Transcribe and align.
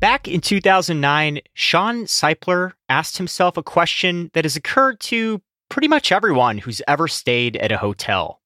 Back 0.00 0.26
in 0.26 0.40
2009, 0.40 1.40
Shawn 1.52 2.04
Seipler 2.04 2.72
asked 2.88 3.18
himself 3.18 3.58
a 3.58 3.62
question 3.62 4.30
that 4.32 4.46
has 4.46 4.56
occurred 4.56 4.98
to 5.00 5.42
pretty 5.68 5.88
much 5.88 6.10
everyone 6.10 6.56
who's 6.56 6.80
ever 6.88 7.06
stayed 7.06 7.58
at 7.58 7.70
a 7.70 7.76
hotel. 7.76 8.40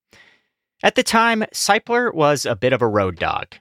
At 0.82 0.96
the 0.96 1.04
time, 1.04 1.44
Seipler 1.54 2.12
was 2.12 2.44
a 2.44 2.56
bit 2.56 2.72
of 2.72 2.82
a 2.82 2.88
road 2.88 3.20
dog. 3.20 3.54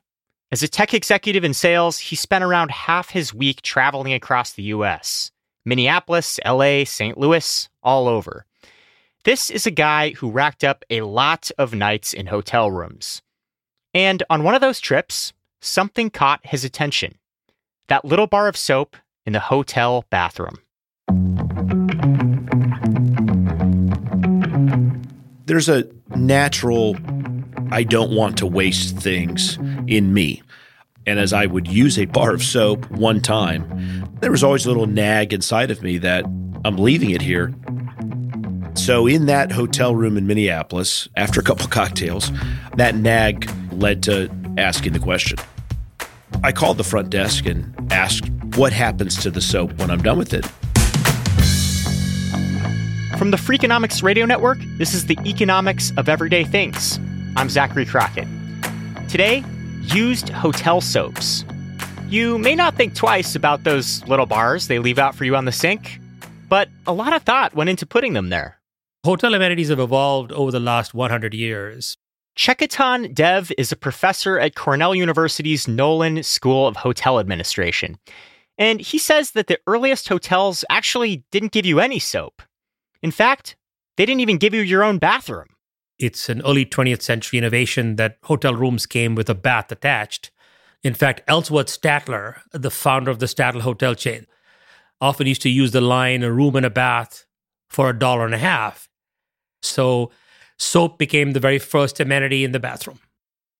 As 0.52 0.64
a 0.64 0.68
tech 0.68 0.96
executive 0.96 1.44
in 1.44 1.54
sales, 1.54 2.00
he 2.00 2.16
spent 2.16 2.44
around 2.44 2.72
half 2.72 3.12
his 3.12 3.32
week 3.32 3.62
traveling 3.62 4.14
across 4.14 4.54
the 4.54 4.64
US 4.64 5.30
Minneapolis, 5.64 6.40
LA, 6.44 6.86
St. 6.86 7.16
Louis, 7.16 7.70
all 7.84 8.08
over. 8.08 8.48
This 9.24 9.52
is 9.52 9.68
a 9.68 9.72
guy 9.72 10.14
who 10.14 10.32
racked 10.32 10.64
up 10.64 10.84
a 10.90 11.02
lot 11.02 11.52
of 11.60 11.76
nights 11.76 12.12
in 12.12 12.26
hotel 12.26 12.72
rooms. 12.72 13.22
And 13.94 14.24
on 14.32 14.44
one 14.44 14.56
of 14.56 14.62
those 14.62 14.80
trips, 14.80 15.32
something 15.62 16.10
caught 16.10 16.44
his 16.44 16.66
attention 16.66 17.20
that 17.88 18.06
little 18.06 18.28
bar 18.28 18.48
of 18.48 18.58
soap 18.58 18.96
in 19.26 19.34
the 19.34 19.40
hotel 19.40 20.06
bathroom. 20.10 20.60
There's 25.46 25.70
a 25.70 25.88
natural, 26.16 26.96
I 27.72 27.84
don't 27.84 28.12
want 28.12 28.38
to 28.38 28.46
waste 28.46 28.98
things 28.98 29.58
in 29.88 30.14
me. 30.14 30.42
And 31.06 31.20
as 31.20 31.34
I 31.34 31.46
would 31.46 31.68
use 31.68 32.00
a 32.00 32.06
bar 32.06 32.34
of 32.34 32.42
soap 32.42 32.90
one 32.92 33.20
time, 33.20 34.10
there 34.22 34.32
was 34.32 34.44
always 34.44 34.66
a 34.66 34.70
little 34.70 34.86
nag 34.86 35.34
inside 35.34 35.70
of 35.70 35.84
me 35.84 35.98
that 35.98 36.24
I'm 36.64 36.78
leaving 36.78 37.10
it 37.10 37.22
here. 37.22 37.54
So, 38.76 39.06
in 39.06 39.28
that 39.28 39.52
hotel 39.52 39.96
room 39.96 40.18
in 40.18 40.26
Minneapolis, 40.26 41.08
after 41.16 41.40
a 41.40 41.44
couple 41.44 41.68
cocktails, 41.70 42.32
that 42.78 42.96
nag 42.96 43.50
led 43.74 44.02
to 44.04 44.32
asking 44.58 44.94
the 44.94 45.00
question. 45.00 45.38
I 46.42 46.52
called 46.52 46.78
the 46.78 46.84
front 46.84 47.10
desk 47.10 47.46
and 47.46 47.74
asked 47.92 48.30
what 48.56 48.74
happens 48.74 49.18
to 49.24 49.30
the 49.30 49.42
soap 49.42 49.74
when 49.80 49.92
I'm 49.92 50.02
done 50.02 50.18
with 50.18 50.34
it. 50.34 50.46
From 53.18 53.32
the 53.32 53.38
Freakonomics 53.38 54.04
Radio 54.04 54.26
Network, 54.26 54.58
this 54.78 54.94
is 54.94 55.06
the 55.06 55.18
economics 55.26 55.92
of 55.98 56.10
everyday 56.10 56.44
things. 56.44 57.00
I'm 57.36 57.50
Zachary 57.50 57.86
Crockett. 57.86 58.28
Today, 59.08 59.44
used 59.82 60.30
hotel 60.30 60.82
soaps. 60.82 61.46
You 62.10 62.38
may 62.38 62.56
not 62.56 62.76
think 62.76 62.96
twice 62.96 63.36
about 63.36 63.64
those 63.64 64.04
little 64.08 64.26
bars 64.26 64.68
they 64.68 64.80
leave 64.80 65.00
out 65.00 65.16
for 65.16 65.26
you 65.26 65.36
on 65.36 65.46
the 65.46 65.52
sink, 65.52 66.00
but 66.50 66.70
a 66.86 66.94
lot 66.94 67.14
of 67.14 67.24
thought 67.24 67.56
went 67.56 67.70
into 67.70 67.86
putting 67.86 68.14
them 68.14 68.30
there. 68.30 68.60
Hotel 69.06 69.34
amenities 69.34 69.70
have 69.70 69.80
evolved 69.80 70.32
over 70.32 70.52
the 70.52 70.60
last 70.60 70.94
100 70.94 71.34
years. 71.34 71.98
Chekitan 72.36 73.14
Dev 73.14 73.52
is 73.58 73.72
a 73.72 73.76
professor 73.76 74.40
at 74.40 74.56
Cornell 74.56 74.96
University's 74.96 75.68
Nolan 75.68 76.24
School 76.24 76.66
of 76.66 76.78
Hotel 76.78 77.20
Administration. 77.20 78.00
And 78.58 78.82
he 78.82 78.98
says 78.98 79.32
that 79.32 79.48
the 79.48 79.60
earliest 79.68 80.10
hotels 80.10 80.66
actually 80.70 81.24
didn't 81.32 81.52
give 81.52 81.66
you 81.66 81.80
any 81.80 82.00
soap. 82.00 82.42
In 83.04 83.12
fact, 83.12 83.56
they 83.98 84.06
didn't 84.06 84.22
even 84.22 84.38
give 84.38 84.54
you 84.54 84.62
your 84.62 84.84
own 84.84 84.98
bathroom. 84.98 85.48
It's 86.00 86.28
an 86.28 86.42
early 86.42 86.66
20th 86.66 87.04
century 87.04 87.38
innovation 87.38 87.98
that 87.98 88.18
hotel 88.24 88.56
rooms 88.56 88.88
came 88.88 89.14
with 89.14 89.30
a 89.30 89.36
bath 89.36 89.72
attached. 89.72 90.32
In 90.84 90.96
fact, 90.96 91.22
Ellsworth 91.28 91.68
Statler, 91.68 92.42
the 92.52 92.72
founder 92.72 93.12
of 93.12 93.20
the 93.20 93.28
Statler 93.28 93.62
hotel 93.62 93.94
chain, 93.94 94.26
often 95.00 95.28
used 95.28 95.44
to 95.44 95.50
use 95.50 95.72
the 95.72 95.82
line 95.82 96.24
a 96.24 96.32
room 96.32 96.56
and 96.56 96.66
a 96.66 96.72
bath 96.72 97.28
for 97.70 97.90
a 97.90 97.98
dollar 97.98 98.26
and 98.26 98.34
a 98.34 98.40
half. 98.40 98.90
So 99.62 100.12
soap 100.64 100.98
became 100.98 101.32
the 101.32 101.40
very 101.40 101.60
first 101.60 102.00
amenity 102.00 102.44
in 102.44 102.52
the 102.52 102.60
bathroom. 102.60 103.00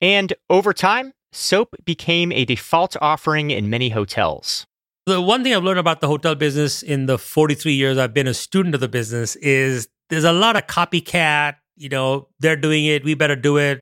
And 0.02 0.34
over 0.50 0.74
time, 0.74 1.12
soap 1.32 1.76
became 1.86 2.32
a 2.32 2.46
default 2.46 2.96
offering 3.02 3.52
in 3.52 3.70
many 3.70 3.90
hotels. 3.90 4.66
The 5.06 5.22
one 5.22 5.44
thing 5.44 5.54
I've 5.54 5.64
learned 5.64 5.80
about 5.80 6.00
the 6.00 6.08
hotel 6.08 6.34
business 6.34 6.82
in 6.82 7.08
the 7.08 7.18
43 7.18 7.74
years 7.74 7.98
I've 7.98 8.14
been 8.14 8.28
a 8.28 8.34
student 8.34 8.74
of 8.74 8.82
the 8.82 8.88
business 8.88 9.36
is 9.38 9.88
there's 10.10 10.24
a 10.24 10.32
lot 10.32 10.56
of 10.56 10.68
copycat, 10.68 11.56
you 11.76 11.90
know, 11.90 12.30
they're 12.40 12.56
doing 12.56 12.86
it, 12.86 13.04
we 13.04 13.14
better 13.14 13.36
do 13.36 13.58
it. 13.58 13.82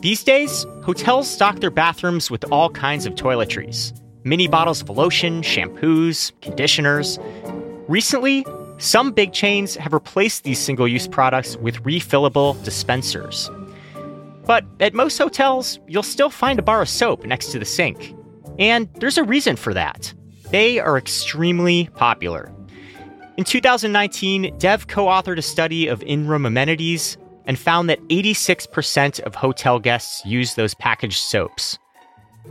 These 0.00 0.24
days, 0.24 0.66
hotels 0.82 1.30
stock 1.30 1.60
their 1.60 1.70
bathrooms 1.70 2.28
with 2.28 2.44
all 2.50 2.70
kinds 2.70 3.06
of 3.06 3.14
toiletries 3.14 3.92
mini 4.24 4.46
bottles 4.46 4.80
of 4.82 4.88
lotion, 4.88 5.42
shampoos, 5.42 6.32
conditioners. 6.42 7.18
Recently, 7.88 8.44
some 8.78 9.12
big 9.12 9.32
chains 9.32 9.76
have 9.76 9.92
replaced 9.92 10.44
these 10.44 10.58
single 10.58 10.88
use 10.88 11.06
products 11.06 11.56
with 11.56 11.82
refillable 11.82 12.62
dispensers. 12.64 13.50
But 14.44 14.64
at 14.80 14.94
most 14.94 15.18
hotels, 15.18 15.78
you'll 15.86 16.02
still 16.02 16.30
find 16.30 16.58
a 16.58 16.62
bar 16.62 16.82
of 16.82 16.88
soap 16.88 17.24
next 17.24 17.52
to 17.52 17.58
the 17.58 17.64
sink. 17.64 18.14
And 18.58 18.88
there's 18.94 19.18
a 19.18 19.24
reason 19.24 19.56
for 19.56 19.72
that. 19.74 20.12
They 20.50 20.78
are 20.78 20.98
extremely 20.98 21.88
popular. 21.94 22.52
In 23.36 23.44
2019, 23.44 24.58
Dev 24.58 24.88
co 24.88 25.06
authored 25.06 25.38
a 25.38 25.42
study 25.42 25.86
of 25.86 26.02
in 26.02 26.26
room 26.26 26.44
amenities 26.44 27.16
and 27.46 27.58
found 27.58 27.88
that 27.88 28.00
86% 28.08 29.20
of 29.20 29.34
hotel 29.34 29.78
guests 29.78 30.24
use 30.26 30.54
those 30.54 30.74
packaged 30.74 31.18
soaps. 31.18 31.78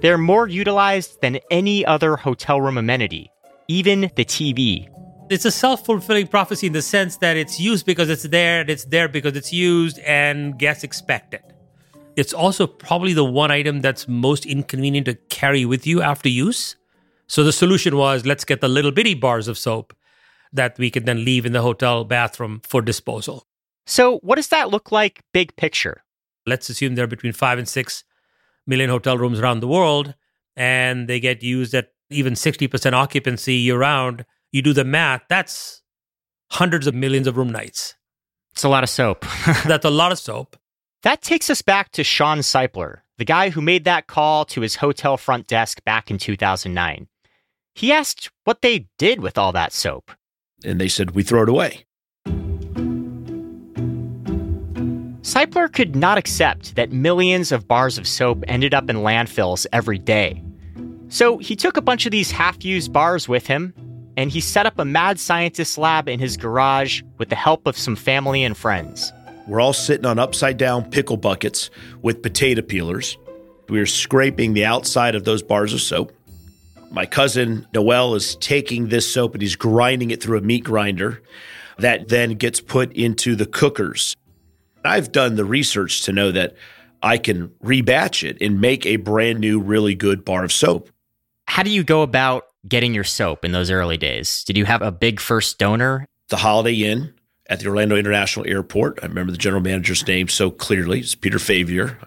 They're 0.02 0.18
more 0.18 0.48
utilized 0.48 1.22
than 1.22 1.40
any 1.50 1.86
other 1.86 2.16
hotel 2.16 2.60
room 2.62 2.78
amenity, 2.78 3.30
even 3.68 4.12
the 4.16 4.26
TV. 4.26 4.91
It's 5.32 5.46
a 5.46 5.52
self 5.52 5.86
fulfilling 5.86 6.28
prophecy 6.28 6.68
in 6.68 6.74
the 6.74 6.82
sense 6.82 7.16
that 7.18 7.38
it's 7.38 7.58
used 7.58 7.86
because 7.86 8.10
it's 8.10 8.24
there, 8.24 8.60
and 8.60 8.70
it's 8.70 8.84
there 8.84 9.08
because 9.08 9.38
it's 9.38 9.54
used, 9.54 9.98
and 10.00 10.60
guests 10.60 10.84
expect 10.84 11.34
it. 11.34 11.54
It's 12.18 12.34
also 12.34 12.68
probably 12.68 13.14
the 13.14 13.24
one 13.24 13.50
item 13.50 13.80
that's 13.80 14.10
most 14.10 14.46
inconvenient 14.46 15.06
to 15.06 15.16
carry 15.30 15.64
with 15.64 15.88
you 15.88 16.02
after 16.02 16.28
use. 16.28 16.76
So 17.28 17.46
the 17.46 17.54
solution 17.54 17.96
was 17.96 18.26
let's 18.26 18.44
get 18.44 18.60
the 18.60 18.68
little 18.68 18.92
bitty 18.92 19.14
bars 19.14 19.48
of 19.48 19.58
soap 19.58 19.96
that 20.52 20.78
we 20.78 20.92
could 20.92 21.06
then 21.06 21.24
leave 21.24 21.46
in 21.46 21.54
the 21.54 21.62
hotel 21.62 22.04
bathroom 22.04 22.60
for 22.68 22.82
disposal. 22.82 23.48
So, 23.86 24.18
what 24.18 24.36
does 24.36 24.50
that 24.50 24.70
look 24.70 24.92
like 24.92 25.22
big 25.32 25.56
picture? 25.56 26.04
Let's 26.46 26.70
assume 26.70 26.96
there 26.96 27.06
are 27.06 27.16
between 27.16 27.32
five 27.32 27.58
and 27.58 27.70
six 27.70 28.04
million 28.68 28.90
hotel 28.90 29.18
rooms 29.18 29.40
around 29.40 29.62
the 29.62 29.70
world, 29.70 30.14
and 30.58 31.08
they 31.08 31.22
get 31.22 31.42
used 31.42 31.74
at 31.74 31.94
even 32.10 32.34
60% 32.34 32.92
occupancy 32.92 33.54
year 33.54 33.78
round. 33.78 34.26
You 34.52 34.62
do 34.62 34.74
the 34.74 34.84
math, 34.84 35.24
that's 35.30 35.82
hundreds 36.52 36.86
of 36.86 36.94
millions 36.94 37.26
of 37.26 37.38
room 37.38 37.50
nights. 37.50 37.96
It's 38.52 38.66
a 38.66 38.70
lot 38.70 38.84
of 38.84 38.90
soap. 38.90 39.26
that's 39.66 39.86
a 39.86 39.90
lot 39.90 40.12
of 40.12 40.20
soap. 40.20 40.58
That 41.04 41.22
takes 41.22 41.50
us 41.50 41.62
back 41.62 41.92
to 41.94 42.04
Shawn 42.04 42.40
Seipler, 42.40 43.00
the 43.18 43.26
guy 43.26 43.50
who 43.50 43.62
made 43.62 43.86
that 43.86 44.08
call 44.08 44.44
to 44.46 44.62
his 44.62 44.76
hotel 44.76 45.16
front 45.16 45.48
desk 45.48 45.84
back 45.86 46.12
in 46.12 46.18
2009. 46.18 47.08
He 47.74 47.94
asked 47.94 48.30
what 48.44 48.62
they 48.62 48.88
did 48.98 49.22
with 49.22 49.38
all 49.38 49.54
that 49.54 49.72
soap. 49.72 50.12
And 50.66 50.82
they 50.82 50.90
said, 50.90 51.12
We 51.12 51.24
throw 51.24 51.44
it 51.44 51.50
away. 51.50 51.86
Seipler 55.22 55.72
could 55.72 55.96
not 55.96 56.18
accept 56.18 56.76
that 56.76 56.92
millions 56.92 57.54
of 57.54 57.68
bars 57.70 57.98
of 57.98 58.06
soap 58.06 58.44
ended 58.50 58.74
up 58.74 58.90
in 58.90 58.98
landfills 58.98 59.66
every 59.72 59.98
day. 59.98 60.44
So 61.08 61.38
he 61.38 61.56
took 61.56 61.78
a 61.78 61.82
bunch 61.82 62.06
of 62.06 62.12
these 62.12 62.32
half 62.32 62.66
used 62.66 62.92
bars 62.92 63.30
with 63.30 63.48
him, 63.48 63.74
and 64.22 64.32
he 64.32 64.40
set 64.40 64.68
up 64.68 64.78
a 64.78 64.86
mad 64.86 65.20
scientist 65.20 65.80
lab 65.80 66.08
in 66.08 66.20
his 66.20 66.38
garage 66.38 67.02
with 67.18 67.30
the 67.30 67.36
help 67.36 67.66
of 67.66 67.76
some 67.76 67.96
family 67.96 68.44
and 68.44 68.56
friends. 68.56 69.12
We're 69.48 69.60
all 69.60 69.74
sitting 69.74 70.06
on 70.06 70.20
upside 70.20 70.58
down 70.58 70.92
pickle 70.92 71.18
buckets 71.18 71.72
with 72.04 72.22
potato 72.22 72.62
peelers. 72.62 73.18
We're 73.68 73.88
scraping 73.88 74.54
the 74.54 74.64
outside 74.64 75.16
of 75.16 75.24
those 75.24 75.42
bars 75.42 75.74
of 75.74 75.82
soap. 75.82 76.14
My 76.92 77.08
cousin 77.08 77.66
Noel 77.74 78.14
is 78.14 78.36
taking 78.36 78.90
this 78.90 79.12
soap 79.12 79.34
and 79.34 79.42
he's 79.42 79.56
grinding 79.56 80.12
it 80.12 80.22
through 80.22 80.38
a 80.38 80.42
meat 80.42 80.66
grinder 80.66 81.24
that 81.80 82.10
then 82.10 82.36
gets 82.36 82.62
put 82.62 82.94
into 82.94 83.36
the 83.36 83.48
cookers. 83.48 84.16
I've 84.86 85.12
done 85.12 85.34
the 85.34 85.46
research 85.46 86.04
to 86.04 86.14
know 86.14 86.32
that 86.32 86.56
I 87.02 87.18
can 87.18 87.48
rebatch 87.64 88.24
it 88.24 88.38
and 88.40 88.62
make 88.62 88.86
a 88.86 88.98
brand 88.98 89.40
new, 89.40 89.60
really 89.60 89.96
good 89.96 90.24
bar 90.24 90.44
of 90.44 90.52
soap. 90.52 90.92
How 91.48 91.64
do 91.64 91.72
you 91.72 91.84
go 91.84 92.04
about 92.04 92.51
getting 92.68 92.94
your 92.94 93.04
soap 93.04 93.46
in 93.46 93.52
those 93.52 93.72
early 93.72 93.98
days? 93.98 94.44
Did 94.44 94.58
you 94.58 94.66
have 94.66 94.82
a 94.82 94.92
big 94.92 95.20
first 95.20 95.58
donor? 95.58 96.08
The 96.30 96.38
Holiday 96.38 96.76
Inn 96.84 97.14
at 97.50 97.60
the 97.60 97.68
Orlando 97.68 97.96
International 97.96 98.48
Airport. 98.48 99.00
I 99.04 99.08
remember 99.08 99.32
the 99.32 99.38
general 99.38 99.62
manager's 99.62 100.06
name 100.08 100.28
so 100.28 100.50
clearly. 100.50 101.00
It's 101.00 101.16
Peter 101.16 101.40
Favier. 101.40 101.98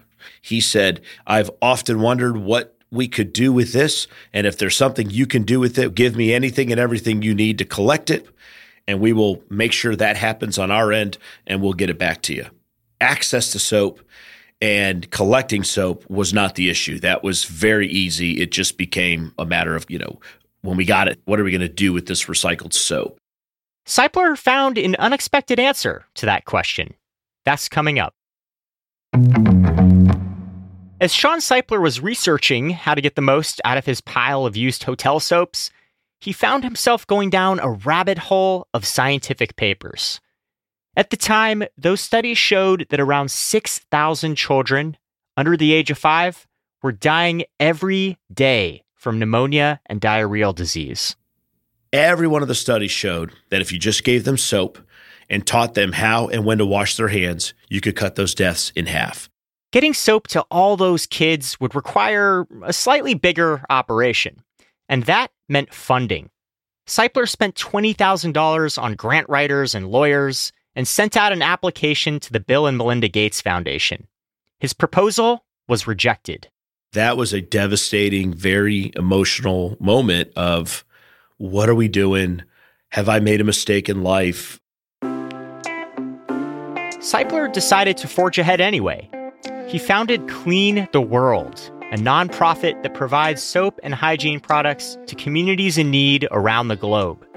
He 0.41 0.59
said, 0.61 1.01
I've 1.27 1.51
often 1.61 2.01
wondered 2.01 2.37
what 2.37 2.75
we 2.91 3.07
could 3.07 3.33
do 3.33 3.51
with 3.51 3.73
this. 3.73 4.07
And 4.33 4.47
if 4.47 4.57
there's 4.57 4.75
something 4.75 5.09
you 5.09 5.27
can 5.27 5.43
do 5.43 5.59
with 5.59 5.77
it, 5.77 5.93
give 5.93 6.15
me 6.15 6.33
anything 6.33 6.71
and 6.71 6.79
everything 6.79 7.21
you 7.21 7.35
need 7.35 7.57
to 7.59 7.65
collect 7.65 8.09
it. 8.09 8.27
And 8.87 8.99
we 8.99 9.13
will 9.13 9.43
make 9.49 9.71
sure 9.71 9.95
that 9.95 10.17
happens 10.17 10.57
on 10.57 10.71
our 10.71 10.91
end 10.91 11.17
and 11.45 11.61
we'll 11.61 11.73
get 11.73 11.89
it 11.89 11.99
back 11.99 12.21
to 12.23 12.33
you. 12.33 12.45
Access 13.01 13.51
to 13.51 13.59
soap 13.59 14.01
and 14.61 15.09
collecting 15.11 15.63
soap 15.63 16.09
was 16.09 16.33
not 16.33 16.55
the 16.55 16.69
issue. 16.69 16.99
That 16.99 17.23
was 17.23 17.43
very 17.43 17.87
easy. 17.87 18.41
It 18.41 18.51
just 18.51 18.77
became 18.77 19.33
a 19.37 19.45
matter 19.45 19.75
of, 19.75 19.85
you 19.89 19.99
know, 19.99 20.19
when 20.65 20.77
we 20.77 20.85
got 20.85 21.07
it, 21.07 21.21
what 21.25 21.39
are 21.39 21.43
we 21.43 21.51
going 21.51 21.61
to 21.61 21.69
do 21.69 21.93
with 21.93 22.07
this 22.07 22.25
recycled 22.25 22.73
soap? 22.73 23.17
Seipler 23.87 24.37
found 24.37 24.77
an 24.77 24.95
unexpected 24.97 25.59
answer 25.59 26.05
to 26.15 26.25
that 26.25 26.45
question. 26.45 26.95
That's 27.45 27.69
coming 27.69 27.99
up. 27.99 28.13
As 30.99 31.13
Shawn 31.13 31.39
Seipler 31.39 31.81
was 31.81 32.01
researching 32.01 32.71
how 32.71 32.95
to 32.95 33.01
get 33.01 33.15
the 33.15 33.21
most 33.21 33.61
out 33.63 33.77
of 33.77 33.85
his 33.85 34.01
pile 34.01 34.45
of 34.45 34.57
used 34.57 34.83
hotel 34.83 35.19
soaps, 35.19 35.69
he 36.19 36.33
found 36.33 36.63
himself 36.63 37.05
going 37.05 37.29
down 37.29 37.59
a 37.59 37.69
rabbit 37.69 38.17
hole 38.17 38.67
of 38.73 38.85
scientific 38.85 39.55
papers. 39.55 40.19
At 40.97 41.11
the 41.11 41.17
time, 41.17 41.63
those 41.77 42.01
studies 42.01 42.37
showed 42.37 42.87
that 42.89 42.99
around 42.99 43.29
6,000 43.29 44.35
children 44.35 44.97
under 45.37 45.55
the 45.55 45.73
age 45.73 45.91
of 45.91 45.97
five 45.97 46.47
were 46.81 46.93
dying 46.93 47.43
every 47.59 48.17
day 48.33 48.84
from 49.05 49.19
pneumonia 49.19 49.79
and 49.85 50.01
diarrheal 50.01 50.55
disease. 50.55 51.15
Every 51.93 52.25
one 52.25 52.41
of 52.41 52.47
the 52.47 52.55
studies 52.55 52.89
showed 52.89 53.31
that 53.51 53.61
if 53.61 53.71
you 53.71 53.77
just 53.77 54.03
gave 54.03 54.23
them 54.23 54.35
soap 54.35 54.79
and 55.29 55.45
taught 55.45 55.75
them 55.75 55.91
how 55.91 56.27
and 56.27 56.43
when 56.43 56.57
to 56.57 56.65
wash 56.65 56.97
their 56.97 57.09
hands, 57.09 57.53
you 57.69 57.81
could 57.81 57.95
cut 57.95 58.15
those 58.15 58.33
deaths 58.33 58.71
in 58.75 58.87
half. 58.87 59.29
Getting 59.71 59.93
soap 59.93 60.27
to 60.29 60.41
all 60.49 60.75
those 60.75 61.05
kids 61.05 61.59
would 61.59 61.75
require 61.75 62.47
a 62.63 62.73
slightly 62.73 63.13
bigger 63.13 63.63
operation, 63.69 64.41
and 64.89 65.03
that 65.03 65.29
meant 65.47 65.71
funding. 65.71 66.31
Seipler 66.87 67.29
spent 67.29 67.53
$20,000 67.53 68.81
on 68.81 68.95
grant 68.95 69.29
writers 69.29 69.75
and 69.75 69.91
lawyers 69.91 70.51
and 70.75 70.87
sent 70.87 71.15
out 71.15 71.31
an 71.31 71.43
application 71.43 72.19
to 72.21 72.33
the 72.33 72.39
Bill 72.39 72.65
and 72.65 72.75
Melinda 72.75 73.07
Gates 73.07 73.39
Foundation. 73.39 74.07
His 74.59 74.73
proposal 74.73 75.45
was 75.67 75.85
rejected. 75.85 76.49
That 76.95 77.17
was 77.17 77.33
a 77.33 77.41
devastating, 77.41 78.33
very 78.33 78.93
emotional 78.95 79.75
moment 79.81 80.31
of 80.37 80.85
what 81.35 81.67
are 81.67 81.75
we 81.75 81.89
doing? 81.89 82.41
Have 82.87 83.09
I 83.09 83.19
made 83.19 83.41
a 83.41 83.43
mistake 83.43 83.89
in 83.89 84.01
life? 84.01 84.61
Seipler 87.03 87.51
decided 87.51 87.97
to 87.97 88.07
forge 88.07 88.39
ahead 88.39 88.61
anyway. 88.61 89.09
He 89.67 89.77
founded 89.77 90.29
Clean 90.29 90.87
the 90.93 91.01
World, 91.01 91.69
a 91.91 91.97
nonprofit 91.97 92.81
that 92.83 92.93
provides 92.93 93.43
soap 93.43 93.77
and 93.83 93.93
hygiene 93.93 94.39
products 94.39 94.97
to 95.07 95.15
communities 95.15 95.77
in 95.77 95.91
need 95.91 96.25
around 96.31 96.69
the 96.69 96.77
globe. 96.77 97.27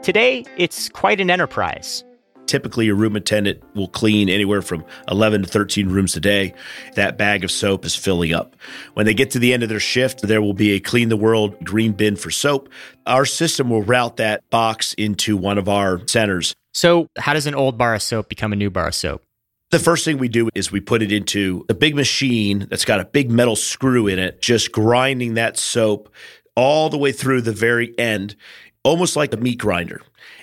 Today, 0.00 0.42
it's 0.56 0.88
quite 0.88 1.20
an 1.20 1.30
enterprise. 1.30 2.02
Typically, 2.52 2.90
a 2.90 2.94
room 2.94 3.16
attendant 3.16 3.62
will 3.74 3.88
clean 3.88 4.28
anywhere 4.28 4.60
from 4.60 4.84
11 5.08 5.44
to 5.44 5.48
13 5.48 5.88
rooms 5.88 6.14
a 6.16 6.20
day. 6.20 6.52
That 6.96 7.16
bag 7.16 7.44
of 7.44 7.50
soap 7.50 7.86
is 7.86 7.96
filling 7.96 8.34
up. 8.34 8.56
When 8.92 9.06
they 9.06 9.14
get 9.14 9.30
to 9.30 9.38
the 9.38 9.54
end 9.54 9.62
of 9.62 9.70
their 9.70 9.80
shift, 9.80 10.20
there 10.20 10.42
will 10.42 10.52
be 10.52 10.72
a 10.72 10.78
Clean 10.78 11.08
the 11.08 11.16
World 11.16 11.64
green 11.64 11.92
bin 11.92 12.14
for 12.14 12.30
soap. 12.30 12.68
Our 13.06 13.24
system 13.24 13.70
will 13.70 13.80
route 13.80 14.18
that 14.18 14.42
box 14.50 14.92
into 14.98 15.34
one 15.34 15.56
of 15.56 15.66
our 15.66 16.06
centers. 16.06 16.54
So, 16.74 17.06
how 17.16 17.32
does 17.32 17.46
an 17.46 17.54
old 17.54 17.78
bar 17.78 17.94
of 17.94 18.02
soap 18.02 18.28
become 18.28 18.52
a 18.52 18.56
new 18.56 18.68
bar 18.68 18.88
of 18.88 18.94
soap? 18.94 19.22
The 19.70 19.78
first 19.78 20.04
thing 20.04 20.18
we 20.18 20.28
do 20.28 20.50
is 20.54 20.70
we 20.70 20.80
put 20.80 21.00
it 21.00 21.10
into 21.10 21.64
a 21.70 21.74
big 21.74 21.96
machine 21.96 22.66
that's 22.68 22.84
got 22.84 23.00
a 23.00 23.06
big 23.06 23.30
metal 23.30 23.56
screw 23.56 24.08
in 24.08 24.18
it, 24.18 24.42
just 24.42 24.72
grinding 24.72 25.34
that 25.34 25.56
soap 25.56 26.12
all 26.54 26.90
the 26.90 26.98
way 26.98 27.12
through 27.12 27.40
the 27.40 27.52
very 27.52 27.98
end, 27.98 28.36
almost 28.84 29.16
like 29.16 29.32
a 29.32 29.38
meat 29.38 29.56
grinder. 29.56 30.02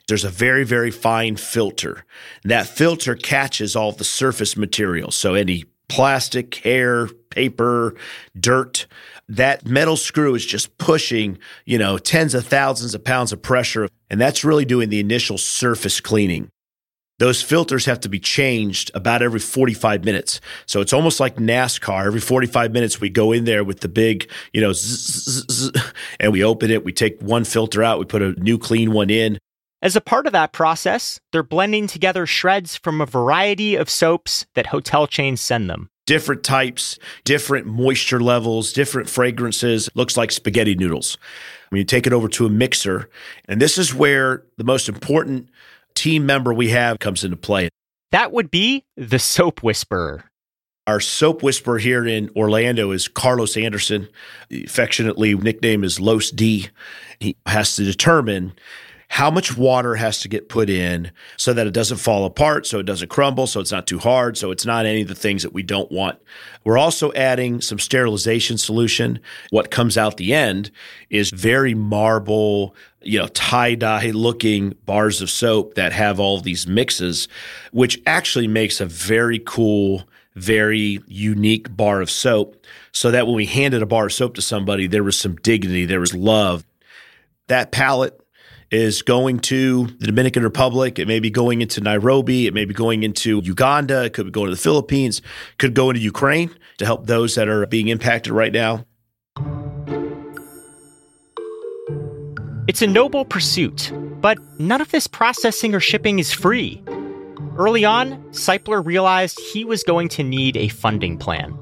There's 0.09 0.25
a 0.25 0.29
very, 0.29 0.65
very 0.65 0.91
fine 0.91 1.37
filter. 1.37 2.03
That 2.43 2.67
filter 2.67 3.15
catches 3.15 3.75
all 3.75 3.93
the 3.93 4.03
surface 4.03 4.57
material. 4.57 5.11
So 5.11 5.35
any 5.35 5.63
plastic, 5.87 6.55
hair, 6.55 7.07
paper, 7.29 7.95
dirt, 8.37 8.87
that 9.29 9.65
metal 9.65 9.95
screw 9.95 10.35
is 10.35 10.45
just 10.45 10.77
pushing, 10.77 11.37
you 11.65 11.77
know, 11.77 11.97
tens 11.97 12.33
of 12.33 12.45
thousands 12.45 12.95
of 12.95 13.03
pounds 13.03 13.31
of 13.31 13.41
pressure. 13.41 13.87
And 14.09 14.19
that's 14.19 14.43
really 14.43 14.65
doing 14.65 14.89
the 14.89 14.99
initial 14.99 15.37
surface 15.37 16.01
cleaning. 16.01 16.49
Those 17.19 17.41
filters 17.41 17.85
have 17.85 17.99
to 18.01 18.09
be 18.09 18.19
changed 18.19 18.91
about 18.95 19.21
every 19.21 19.41
45 19.41 20.05
minutes. 20.05 20.39
So 20.65 20.79
it's 20.79 20.93
almost 20.93 21.19
like 21.19 21.35
NASCAR. 21.35 22.05
Every 22.05 22.21
45 22.21 22.71
minutes, 22.71 23.01
we 23.01 23.09
go 23.09 23.33
in 23.33 23.43
there 23.43 23.63
with 23.63 23.81
the 23.81 23.89
big, 23.89 24.31
you 24.53 24.61
know, 24.61 24.71
zzz, 24.71 25.45
zzz, 25.51 25.71
and 26.19 26.31
we 26.31 26.43
open 26.43 26.71
it. 26.71 26.85
We 26.85 26.93
take 26.93 27.21
one 27.21 27.43
filter 27.43 27.83
out. 27.83 27.99
We 27.99 28.05
put 28.05 28.21
a 28.21 28.31
new 28.41 28.57
clean 28.57 28.93
one 28.93 29.09
in. 29.09 29.37
As 29.81 29.95
a 29.95 30.01
part 30.01 30.25
of 30.25 30.33
that 30.33 30.51
process, 30.51 31.21
they're 31.31 31.41
blending 31.41 31.87
together 31.87 32.25
shreds 32.25 32.75
from 32.75 32.99
a 32.99 33.05
variety 33.05 33.75
of 33.75 33.89
soaps 33.89 34.45
that 34.53 34.67
hotel 34.67 35.07
chains 35.07 35.39
send 35.39 35.69
them. 35.69 35.89
Different 36.05 36.43
types, 36.43 36.99
different 37.23 37.65
moisture 37.65 38.19
levels, 38.19 38.73
different 38.73 39.09
fragrances. 39.09 39.89
Looks 39.93 40.17
like 40.17 40.31
spaghetti 40.31 40.75
noodles. 40.75 41.17
When 41.69 41.79
you 41.79 41.85
take 41.85 42.05
it 42.05 42.11
over 42.11 42.27
to 42.27 42.45
a 42.45 42.49
mixer, 42.49 43.09
and 43.47 43.61
this 43.61 43.77
is 43.77 43.93
where 43.93 44.43
the 44.57 44.65
most 44.65 44.89
important 44.89 45.49
team 45.95 46.25
member 46.25 46.53
we 46.53 46.69
have 46.69 46.99
comes 46.99 47.23
into 47.23 47.37
play. 47.37 47.69
That 48.11 48.33
would 48.33 48.51
be 48.51 48.83
the 48.97 49.19
soap 49.19 49.63
whisperer. 49.63 50.25
Our 50.87 50.99
soap 50.99 51.43
whisperer 51.43 51.77
here 51.77 52.05
in 52.05 52.31
Orlando 52.35 52.91
is 52.91 53.07
Carlos 53.07 53.55
Anderson. 53.55 54.09
Affectionately 54.51 55.35
nickname 55.35 55.83
is 55.83 55.99
Los 55.99 56.31
D. 56.31 56.69
He 57.19 57.37
has 57.45 57.75
to 57.75 57.85
determine 57.85 58.53
how 59.09 59.31
much 59.31 59.57
water 59.57 59.95
has 59.95 60.19
to 60.21 60.29
get 60.29 60.49
put 60.49 60.69
in 60.69 61.11
so 61.35 61.51
that 61.51 61.65
it 61.65 61.73
doesn't 61.73 61.97
fall 61.97 62.25
apart, 62.25 62.67
so 62.67 62.77
it 62.77 62.85
doesn't 62.85 63.09
crumble, 63.09 63.47
so 63.47 63.59
it's 63.59 63.71
not 63.71 63.87
too 63.87 63.97
hard, 63.97 64.37
so 64.37 64.51
it's 64.51 64.67
not 64.67 64.85
any 64.85 65.01
of 65.01 65.07
the 65.07 65.15
things 65.15 65.41
that 65.41 65.51
we 65.51 65.63
don't 65.63 65.91
want. 65.91 66.19
We're 66.63 66.77
also 66.77 67.11
adding 67.13 67.59
some 67.59 67.79
sterilization 67.79 68.59
solution. 68.59 69.19
What 69.49 69.71
comes 69.71 69.97
out 69.97 70.17
the 70.17 70.33
end 70.33 70.69
is 71.09 71.31
very 71.31 71.73
marble, 71.73 72.75
you 73.01 73.17
know, 73.17 73.27
tie 73.29 73.73
dye 73.73 74.11
looking 74.11 74.75
bars 74.85 75.21
of 75.23 75.31
soap 75.31 75.73
that 75.73 75.91
have 75.91 76.19
all 76.19 76.39
these 76.39 76.67
mixes, 76.67 77.27
which 77.71 77.99
actually 78.05 78.47
makes 78.47 78.79
a 78.79 78.85
very 78.85 79.41
cool, 79.43 80.07
very 80.35 80.99
unique 81.07 81.75
bar 81.75 81.99
of 81.99 82.11
soap. 82.11 82.63
So 82.91 83.09
that 83.09 83.25
when 83.25 83.35
we 83.35 83.47
handed 83.47 83.81
a 83.81 83.87
bar 83.87 84.05
of 84.05 84.13
soap 84.13 84.35
to 84.35 84.41
somebody, 84.43 84.85
there 84.85 85.03
was 85.03 85.17
some 85.17 85.35
dignity, 85.37 85.85
there 85.85 85.99
was 85.99 86.13
love. 86.13 86.63
That 87.47 87.71
palette 87.71 88.21
is 88.71 89.01
going 89.01 89.39
to 89.39 89.87
the 89.99 90.07
Dominican 90.07 90.43
Republic. 90.43 90.99
It 90.99 91.07
may 91.07 91.19
be 91.19 91.29
going 91.29 91.61
into 91.61 91.81
Nairobi. 91.81 92.47
It 92.47 92.53
may 92.53 92.65
be 92.65 92.73
going 92.73 93.03
into 93.03 93.41
Uganda. 93.43 94.05
It 94.05 94.13
could 94.13 94.25
be 94.25 94.31
going 94.31 94.47
to 94.47 94.55
the 94.55 94.61
Philippines. 94.61 95.19
It 95.19 95.57
could 95.57 95.73
go 95.73 95.89
into 95.89 96.01
Ukraine 96.01 96.51
to 96.77 96.85
help 96.85 97.07
those 97.07 97.35
that 97.35 97.47
are 97.47 97.65
being 97.65 97.87
impacted 97.87 98.31
right 98.31 98.53
now. 98.53 98.85
It's 102.67 102.83
a 102.83 102.87
noble 102.87 103.25
pursuit, 103.25 103.91
but 104.21 104.37
none 104.59 104.79
of 104.79 104.91
this 104.91 105.07
processing 105.07 105.73
or 105.73 105.79
shipping 105.79 106.19
is 106.19 106.31
free. 106.31 106.83
Early 107.57 107.83
on, 107.83 108.21
Seipler 108.31 108.85
realized 108.85 109.39
he 109.51 109.65
was 109.65 109.83
going 109.83 110.07
to 110.09 110.23
need 110.23 110.55
a 110.55 110.67
funding 110.67 111.17
plan. 111.17 111.57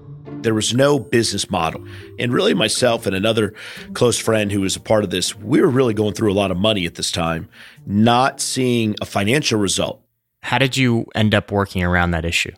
There 0.47 0.53
was 0.53 0.73
no 0.73 0.97
business 0.97 1.51
model. 1.51 1.85
And 2.18 2.31
really, 2.31 2.54
myself 2.54 3.06
and 3.06 3.13
another 3.13 3.54
close 3.92 4.18
friend 4.18 4.49
who 4.49 4.61
was 4.61 4.77
a 4.77 4.80
part 4.80 5.04
of 5.04 5.09
this, 5.09 5.35
we 5.35 5.59
were 5.59 5.68
really 5.68 5.94
going 5.94 6.13
through 6.13 6.31
a 6.31 6.39
lot 6.39 6.51
of 6.51 6.57
money 6.57 6.85
at 6.85 6.95
this 6.95 7.11
time, 7.11 7.49
not 7.85 8.39
seeing 8.39 8.95
a 9.01 9.06
financial 9.06 9.59
result. 9.59 10.01
How 10.44 10.57
did 10.57 10.77
you 10.77 11.06
end 11.13 11.35
up 11.35 11.51
working 11.51 11.83
around 11.83 12.11
that 12.11 12.23
issue? 12.23 12.54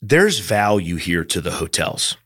There's 0.00 0.38
value 0.38 0.96
here 0.96 1.22
to 1.22 1.42
the 1.42 1.50
hotels. 1.50 2.16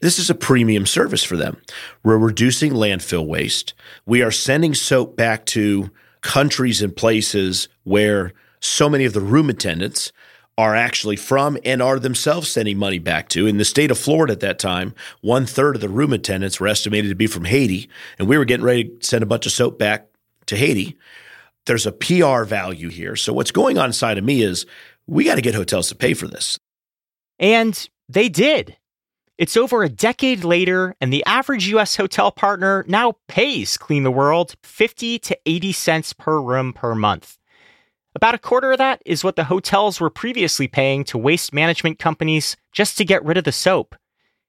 This 0.00 0.18
is 0.18 0.28
a 0.28 0.34
premium 0.34 0.84
service 0.84 1.24
for 1.24 1.38
them. 1.38 1.56
We're 2.02 2.18
reducing 2.18 2.74
landfill 2.74 3.26
waste. 3.26 3.72
We 4.04 4.20
are 4.20 4.30
sending 4.30 4.74
soap 4.74 5.16
back 5.16 5.46
to 5.46 5.90
countries 6.20 6.82
and 6.82 6.94
places 6.94 7.68
where 7.84 8.34
so 8.60 8.90
many 8.90 9.06
of 9.06 9.14
the 9.14 9.22
room 9.22 9.48
attendants 9.48 10.12
are 10.58 10.74
actually 10.74 11.16
from 11.16 11.56
and 11.64 11.80
are 11.80 11.98
themselves 11.98 12.50
sending 12.50 12.78
money 12.78 12.98
back 12.98 13.28
to. 13.30 13.46
In 13.46 13.56
the 13.56 13.64
state 13.64 13.90
of 13.90 13.98
Florida 13.98 14.32
at 14.32 14.40
that 14.40 14.58
time, 14.58 14.94
one 15.20 15.46
third 15.46 15.76
of 15.76 15.80
the 15.80 15.88
room 15.88 16.12
attendants 16.12 16.60
were 16.60 16.68
estimated 16.68 17.10
to 17.10 17.16
be 17.16 17.26
from 17.26 17.44
Haiti, 17.44 17.88
and 18.18 18.28
we 18.28 18.36
were 18.36 18.44
getting 18.44 18.66
ready 18.66 18.84
to 18.84 19.04
send 19.04 19.22
a 19.22 19.26
bunch 19.26 19.46
of 19.46 19.52
soap 19.52 19.78
back 19.78 20.08
to 20.46 20.56
Haiti. 20.56 20.98
There's 21.66 21.86
a 21.86 21.92
PR 21.92 22.44
value 22.44 22.88
here. 22.88 23.16
So, 23.16 23.32
what's 23.32 23.52
going 23.52 23.78
on 23.78 23.86
inside 23.86 24.18
of 24.18 24.24
me 24.24 24.42
is 24.42 24.66
we 25.06 25.24
got 25.24 25.36
to 25.36 25.42
get 25.42 25.54
hotels 25.54 25.88
to 25.88 25.94
pay 25.94 26.14
for 26.14 26.26
this. 26.26 26.58
And 27.38 27.88
they 28.08 28.28
did. 28.28 28.76
It's 29.38 29.56
over 29.56 29.82
a 29.82 29.88
decade 29.88 30.44
later, 30.44 30.94
and 31.00 31.12
the 31.12 31.24
average 31.24 31.66
US 31.68 31.96
hotel 31.96 32.30
partner 32.30 32.84
now 32.86 33.14
pays 33.26 33.76
Clean 33.76 34.02
the 34.02 34.10
World 34.10 34.54
50 34.62 35.18
to 35.20 35.38
80 35.46 35.72
cents 35.72 36.12
per 36.12 36.40
room 36.40 36.72
per 36.72 36.94
month. 36.94 37.38
About 38.14 38.34
a 38.34 38.38
quarter 38.38 38.72
of 38.72 38.78
that 38.78 39.00
is 39.06 39.24
what 39.24 39.36
the 39.36 39.44
hotels 39.44 39.98
were 39.98 40.10
previously 40.10 40.68
paying 40.68 41.02
to 41.04 41.16
waste 41.16 41.54
management 41.54 41.98
companies 41.98 42.56
just 42.70 42.98
to 42.98 43.04
get 43.04 43.24
rid 43.24 43.38
of 43.38 43.44
the 43.44 43.52
soap. 43.52 43.94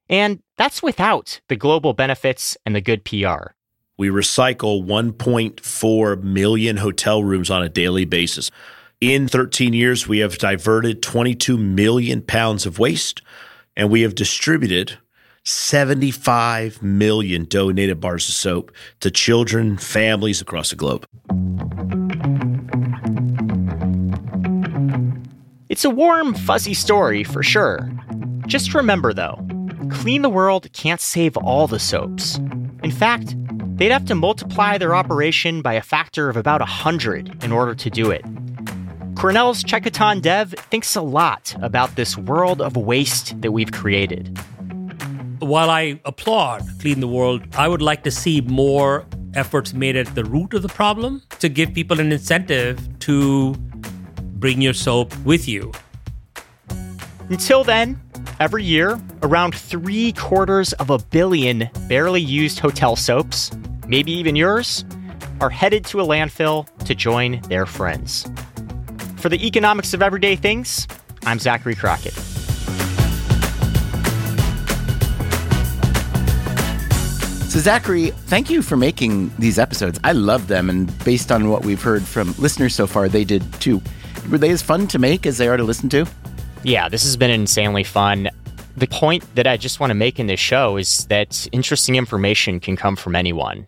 And 0.09 0.41
that's 0.57 0.83
without 0.83 1.39
the 1.47 1.55
global 1.55 1.93
benefits 1.93 2.57
and 2.65 2.75
the 2.75 2.81
good 2.81 3.05
PR. 3.05 3.51
We 3.97 4.09
recycle 4.09 4.85
1.4 4.85 6.23
million 6.23 6.77
hotel 6.77 7.23
rooms 7.23 7.49
on 7.49 7.63
a 7.63 7.69
daily 7.69 8.03
basis. 8.03 8.51
In 8.99 9.27
13 9.29 9.73
years, 9.73 10.07
we 10.07 10.19
have 10.19 10.37
diverted 10.37 11.01
22 11.01 11.57
million 11.57 12.21
pounds 12.21 12.65
of 12.65 12.79
waste 12.79 13.21
and 13.77 13.89
we 13.89 14.01
have 14.01 14.13
distributed 14.13 14.97
75 15.45 16.81
million 16.81 17.45
donated 17.45 17.99
bars 17.99 18.27
of 18.27 18.35
soap 18.35 18.71
to 18.99 19.09
children, 19.11 19.77
families 19.77 20.41
across 20.41 20.69
the 20.69 20.75
globe. 20.75 21.05
It's 25.83 25.91
a 25.91 25.93
warm, 25.93 26.33
fuzzy 26.33 26.73
story 26.73 27.25
for 27.25 27.43
sure. 27.43 27.91
Just 28.47 28.73
remember, 28.73 29.11
though, 29.13 29.45
Clean 29.91 30.21
the 30.21 30.29
World 30.29 30.71
can't 30.71 31.01
save 31.01 31.35
all 31.35 31.67
the 31.67 31.77
soaps. 31.77 32.37
In 32.83 32.89
fact, 32.89 33.35
they'd 33.75 33.91
have 33.91 34.05
to 34.05 34.15
multiply 34.15 34.77
their 34.77 34.95
operation 34.95 35.61
by 35.61 35.73
a 35.73 35.81
factor 35.81 36.29
of 36.29 36.37
about 36.37 36.61
100 36.61 37.43
in 37.43 37.51
order 37.51 37.75
to 37.75 37.89
do 37.89 38.11
it. 38.11 38.23
Cornell's 39.15 39.61
Chekitan 39.61 40.21
Dev 40.21 40.51
thinks 40.71 40.95
a 40.95 41.01
lot 41.01 41.53
about 41.61 41.97
this 41.97 42.17
world 42.17 42.61
of 42.61 42.77
waste 42.77 43.41
that 43.41 43.51
we've 43.51 43.73
created. 43.73 44.37
While 45.39 45.69
I 45.69 45.99
applaud 46.05 46.61
Clean 46.79 47.01
the 47.01 47.09
World, 47.09 47.43
I 47.57 47.67
would 47.67 47.81
like 47.81 48.03
to 48.03 48.11
see 48.11 48.39
more 48.39 49.05
efforts 49.35 49.73
made 49.73 49.97
at 49.97 50.15
the 50.15 50.23
root 50.23 50.53
of 50.53 50.61
the 50.61 50.69
problem 50.69 51.23
to 51.39 51.49
give 51.49 51.73
people 51.73 51.99
an 51.99 52.13
incentive 52.13 52.79
to 52.99 53.53
bring 54.43 54.61
your 54.61 54.73
soap 54.73 55.15
with 55.19 55.47
you. 55.47 55.71
Until 57.29 57.63
then, 57.63 57.97
every 58.41 58.61
year, 58.61 58.99
around 59.21 59.55
three 59.55 60.11
quarters 60.11 60.73
of 60.73 60.89
a 60.89 60.97
billion 60.97 61.69
barely 61.87 62.19
used 62.19 62.59
hotel 62.59 62.97
soaps, 62.97 63.51
maybe 63.87 64.11
even 64.11 64.35
yours, 64.35 64.83
are 65.39 65.49
headed 65.49 65.85
to 65.85 66.01
a 66.01 66.05
landfill 66.05 66.67
to 66.79 66.93
join 66.93 67.39
their 67.43 67.65
friends. 67.65 68.29
For 69.15 69.29
the 69.29 69.47
economics 69.47 69.93
of 69.93 70.01
everyday 70.01 70.35
things, 70.35 70.89
I'm 71.25 71.39
Zachary 71.39 71.75
Crockett. 71.75 72.13
So, 77.49 77.59
Zachary, 77.59 78.09
thank 78.27 78.49
you 78.49 78.61
for 78.61 78.75
making 78.75 79.31
these 79.39 79.57
episodes. 79.57 80.01
I 80.03 80.11
love 80.11 80.49
them. 80.49 80.69
And 80.69 80.91
based 81.05 81.31
on 81.31 81.47
what 81.47 81.63
we've 81.63 81.81
heard 81.81 82.03
from 82.03 82.33
listeners 82.37 82.75
so 82.75 82.85
far, 82.87 83.07
they 83.07 83.23
did 83.23 83.41
too. 83.61 83.81
Were 84.31 84.37
they 84.37 84.51
as 84.51 84.61
fun 84.61 84.87
to 84.87 84.99
make 84.99 85.25
as 85.25 85.37
they 85.37 85.47
are 85.47 85.57
to 85.57 85.63
listen 85.63 85.89
to? 85.89 86.05
Yeah, 86.63 86.89
this 86.89 87.03
has 87.03 87.17
been 87.17 87.29
insanely 87.29 87.83
fun. 87.83 88.29
The 88.77 88.87
point 88.87 89.23
that 89.35 89.45
I 89.45 89.57
just 89.57 89.79
want 89.79 89.91
to 89.91 89.95
make 89.95 90.19
in 90.19 90.27
this 90.27 90.39
show 90.39 90.77
is 90.77 91.05
that 91.07 91.47
interesting 91.51 91.95
information 91.95 92.59
can 92.59 92.75
come 92.75 92.95
from 92.95 93.15
anyone. 93.15 93.67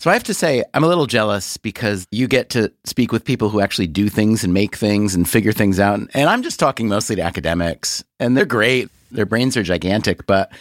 So 0.00 0.10
I 0.10 0.14
have 0.14 0.24
to 0.24 0.34
say, 0.34 0.64
I'm 0.74 0.82
a 0.82 0.88
little 0.88 1.06
jealous 1.06 1.56
because 1.56 2.06
you 2.10 2.26
get 2.26 2.48
to 2.50 2.72
speak 2.84 3.12
with 3.12 3.24
people 3.24 3.50
who 3.50 3.60
actually 3.60 3.86
do 3.86 4.08
things 4.08 4.42
and 4.42 4.52
make 4.52 4.76
things 4.76 5.14
and 5.14 5.28
figure 5.28 5.52
things 5.52 5.78
out. 5.78 6.00
And 6.14 6.28
I'm 6.28 6.42
just 6.42 6.58
talking 6.58 6.88
mostly 6.88 7.16
to 7.16 7.22
academics, 7.22 8.02
and 8.18 8.36
they're 8.36 8.46
great. 8.46 8.88
Their 9.10 9.26
brains 9.26 9.56
are 9.56 9.62
gigantic, 9.62 10.26
but 10.26 10.52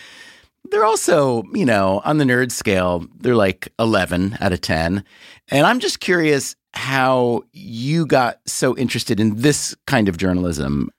they're 0.69 0.85
also, 0.85 1.43
you 1.53 1.65
know, 1.65 2.01
on 2.03 2.17
the 2.17 2.25
nerd 2.25 2.51
scale, 2.51 3.07
they're 3.21 3.35
like 3.35 3.69
11 3.79 4.37
out 4.41 4.51
of 4.51 4.61
10. 4.61 5.03
And 5.49 5.65
I'm 5.65 5.79
just 5.79 5.99
curious 5.99 6.55
how 6.73 7.43
you 7.51 8.05
got 8.05 8.39
so 8.45 8.77
interested 8.77 9.19
in 9.19 9.35
this 9.37 9.75
kind 9.87 10.07
of 10.07 10.17
journalism. 10.17 10.89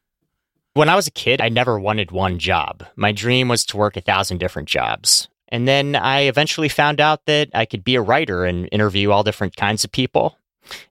When 0.75 0.89
I 0.89 0.97
was 0.97 1.07
a 1.07 1.13
kid, 1.13 1.41
I 1.41 1.49
never 1.49 1.79
wanted 1.79 2.11
one 2.11 2.39
job. 2.39 2.85
My 2.97 3.13
dream 3.13 3.49
was 3.49 3.65
to 3.67 3.77
work 3.77 3.97
a 3.97 4.01
thousand 4.01 4.39
different 4.39 4.69
jobs. 4.69 5.29
And 5.49 5.67
then 5.67 5.97
I 5.97 6.23
eventually 6.23 6.69
found 6.69 7.01
out 7.01 7.27
that 7.27 7.51
I 7.55 7.65
could 7.65 7.83
be 7.83 7.97
a 7.97 8.03
writer 8.03 8.45
and 8.45 8.69
interview 8.71 9.11
all 9.11 9.25
different 9.25 9.57
kinds 9.57 9.83
of 9.83 9.91
people. 9.91 10.39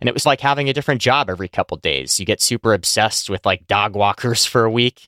And 0.01 0.09
it 0.09 0.13
was 0.13 0.25
like 0.25 0.41
having 0.41 0.67
a 0.67 0.73
different 0.73 1.01
job 1.01 1.29
every 1.29 1.47
couple 1.47 1.77
days. 1.77 2.19
You 2.19 2.25
get 2.25 2.41
super 2.41 2.73
obsessed 2.73 3.29
with 3.29 3.45
like 3.45 3.67
dog 3.67 3.95
walkers 3.95 4.45
for 4.45 4.65
a 4.65 4.71
week 4.71 5.07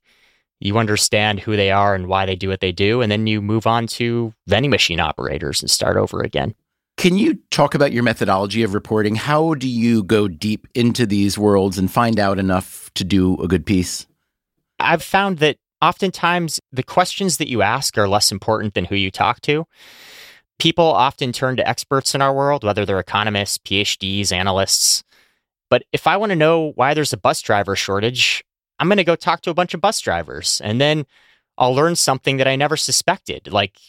you 0.62 0.78
understand 0.78 1.40
who 1.40 1.58
they 1.58 1.72
are 1.72 1.96
and 1.96 2.08
why 2.08 2.26
they 2.26 2.36
do 2.36 2.48
what 2.48 2.62
they 2.62 2.72
do, 2.72 3.02
and 3.02 3.12
then 3.12 3.26
you 3.26 3.42
move 3.42 3.66
on 3.66 3.88
to 3.88 4.32
vending 4.46 4.70
machine 4.70 5.00
operators 5.00 5.62
and 5.62 5.70
start 5.70 5.98
over 5.98 6.22
again. 6.22 6.54
Can 7.02 7.18
you 7.18 7.40
talk 7.50 7.74
about 7.74 7.92
your 7.92 8.04
methodology 8.04 8.62
of 8.62 8.76
reporting? 8.76 9.16
How 9.16 9.56
do 9.56 9.68
you 9.68 10.04
go 10.04 10.28
deep 10.28 10.68
into 10.76 11.08
these 11.08 11.36
worlds 11.36 11.80
and 11.80 11.92
find 11.92 12.20
out 12.20 12.38
enough 12.38 12.92
to 12.94 13.04
do 13.04 13.42
a 13.42 13.48
good 13.48 13.66
piece? 13.66 14.06
I've 14.80 15.02
found 15.02 15.40
that 15.40 15.58
oftentimes 15.82 16.60
the 16.72 16.84
questions 16.84 17.38
that 17.38 17.50
you 17.50 17.64
ask 17.64 17.98
are 17.98 18.08
less 18.08 18.32
important 18.32 18.76
than 18.76 18.86
who 18.86 18.94
you 18.94 19.10
talk 19.10 19.42
to. 19.42 19.66
People 20.60 20.86
often 20.86 21.32
turn 21.32 21.58
to 21.58 21.68
experts 21.68 22.14
in 22.14 22.22
our 22.22 22.36
world, 22.36 22.64
whether 22.64 22.86
they're 22.86 23.00
economists, 23.00 23.58
PhDs, 23.58 24.32
analysts. 24.32 25.04
But 25.72 25.82
if 25.92 26.06
I 26.06 26.18
want 26.18 26.30
to 26.30 26.36
know 26.36 26.72
why 26.76 26.94
there's 26.94 27.14
a 27.14 27.18
bus 27.18 27.42
driver 27.42 27.76
shortage, 27.76 28.44
I'm 28.78 28.88
going 28.88 28.98
to 28.98 29.04
go 29.04 29.16
talk 29.16 29.42
to 29.42 29.50
a 29.50 29.56
bunch 29.56 29.74
of 29.74 29.82
bus 29.82 30.02
drivers 30.02 30.62
and 30.64 30.80
then 30.80 31.08
I'll 31.58 31.74
learn 31.74 31.96
something 31.96 32.38
that 32.38 32.48
I 32.48 32.56
never 32.56 32.78
suspected. 32.78 33.52
Like 33.52 33.80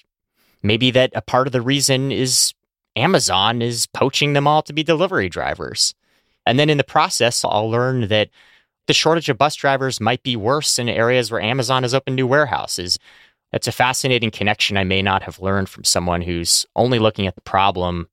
maybe 0.63 0.91
that 0.93 1.13
a 1.15 1.21
part 1.21 1.47
of 1.47 1.53
the 1.53 1.61
reason 1.61 2.11
is 2.11 2.55
Amazon 2.97 3.63
is 3.63 3.87
poaching 3.87 4.33
them 4.33 4.47
all 4.47 4.63
to 4.63 4.73
be 4.73 4.83
delivery 4.83 5.29
drivers. 5.29 5.95
And 6.47 6.59
then 6.59 6.71
in 6.71 6.79
the 6.79 6.85
process, 6.85 7.45
I'll 7.45 7.71
learn 7.71 8.09
that 8.09 8.31
the 8.87 8.93
shortage 8.93 9.29
of 9.29 9.39
bus 9.39 9.55
drivers 9.55 10.01
might 10.01 10.23
be 10.23 10.37
worse 10.37 10.79
in 10.79 10.89
areas 10.89 11.31
where 11.31 11.41
Amazon 11.41 11.83
has 11.85 11.95
opened 11.95 12.17
new 12.17 12.27
warehouses. 12.27 12.99
That's 13.53 13.69
a 13.69 13.73
fascinating 13.73 14.31
connection 14.31 14.77
I 14.77 14.85
may 14.85 15.03
not 15.03 15.23
have 15.23 15.41
learned 15.41 15.69
from 15.69 15.85
someone 15.85 16.23
who's 16.23 16.67
only 16.75 16.99
looking 16.99 17.27
at 17.27 17.35
the 17.35 17.43
problem 17.43 18.09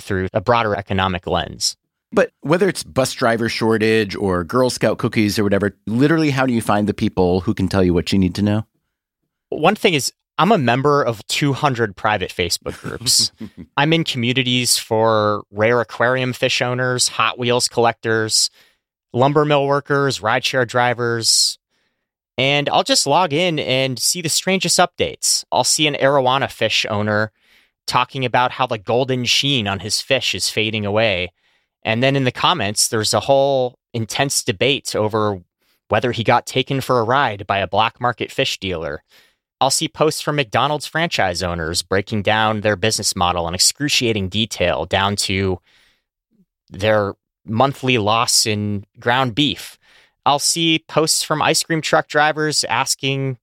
through 0.00 0.28
a 0.32 0.40
broader 0.40 0.76
economic 0.76 1.26
lens. 1.26 1.76
But 2.12 2.30
whether 2.42 2.68
it's 2.68 2.84
bus 2.84 3.14
driver 3.14 3.48
shortage 3.48 4.14
or 4.14 4.44
Girl 4.44 4.68
Scout 4.68 4.98
cookies 4.98 5.38
or 5.38 5.44
whatever, 5.44 5.74
literally, 5.86 6.30
how 6.30 6.44
do 6.44 6.52
you 6.52 6.60
find 6.60 6.86
the 6.86 6.94
people 6.94 7.40
who 7.40 7.54
can 7.54 7.68
tell 7.68 7.82
you 7.82 7.94
what 7.94 8.12
you 8.12 8.18
need 8.18 8.34
to 8.34 8.42
know? 8.42 8.66
One 9.48 9.74
thing 9.74 9.94
is, 9.94 10.12
I'm 10.38 10.52
a 10.52 10.58
member 10.58 11.02
of 11.02 11.26
200 11.28 11.94
private 11.94 12.30
Facebook 12.30 12.80
groups. 12.80 13.32
I'm 13.76 13.92
in 13.92 14.04
communities 14.04 14.78
for 14.78 15.44
rare 15.50 15.80
aquarium 15.80 16.32
fish 16.32 16.62
owners, 16.62 17.08
Hot 17.08 17.38
Wheels 17.38 17.68
collectors, 17.68 18.50
lumber 19.12 19.44
mill 19.44 19.66
workers, 19.66 20.20
rideshare 20.20 20.66
drivers. 20.66 21.58
And 22.38 22.68
I'll 22.70 22.82
just 22.82 23.06
log 23.06 23.32
in 23.32 23.58
and 23.58 23.98
see 23.98 24.22
the 24.22 24.28
strangest 24.28 24.78
updates. 24.78 25.44
I'll 25.52 25.64
see 25.64 25.86
an 25.86 25.94
arowana 25.94 26.50
fish 26.50 26.86
owner 26.88 27.30
talking 27.86 28.24
about 28.24 28.52
how 28.52 28.66
the 28.66 28.78
golden 28.78 29.24
sheen 29.24 29.68
on 29.68 29.80
his 29.80 30.00
fish 30.00 30.34
is 30.34 30.48
fading 30.48 30.86
away 30.86 31.30
and 31.84 32.02
then 32.02 32.16
in 32.16 32.24
the 32.24 32.32
comments, 32.32 32.88
there's 32.88 33.14
a 33.14 33.20
whole 33.20 33.78
intense 33.92 34.44
debate 34.44 34.94
over 34.94 35.40
whether 35.88 36.12
he 36.12 36.24
got 36.24 36.46
taken 36.46 36.80
for 36.80 37.00
a 37.00 37.04
ride 37.04 37.46
by 37.46 37.58
a 37.58 37.66
black 37.66 38.00
market 38.00 38.30
fish 38.30 38.58
dealer. 38.58 39.02
I'll 39.62 39.70
see 39.70 39.86
posts 39.86 40.20
from 40.20 40.34
McDonald's 40.34 40.86
franchise 40.86 41.40
owners 41.40 41.84
breaking 41.84 42.22
down 42.22 42.62
their 42.62 42.74
business 42.74 43.14
model 43.14 43.46
in 43.46 43.54
excruciating 43.54 44.28
detail 44.28 44.86
down 44.86 45.14
to 45.16 45.60
their 46.68 47.14
monthly 47.46 47.96
loss 47.96 48.44
in 48.44 48.84
ground 48.98 49.36
beef. 49.36 49.78
I'll 50.26 50.40
see 50.40 50.84
posts 50.88 51.22
from 51.22 51.40
ice 51.40 51.62
cream 51.62 51.80
truck 51.80 52.08
drivers 52.08 52.64
asking 52.64 53.38